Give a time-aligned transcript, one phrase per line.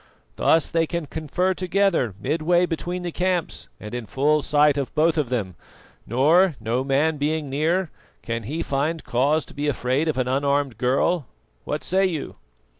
[0.35, 5.15] Thus they can confer together midway between the camps and in full sight of both
[5.15, 5.53] of them,
[6.07, 7.91] nor, no man being near,
[8.23, 11.27] can he find cause to be afraid of an unarmed girl.
[11.65, 12.37] What say you?"